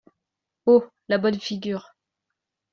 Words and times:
Oh! 0.65 0.83
la 1.09 1.19
bonne 1.19 1.39
figure!… 1.39 1.95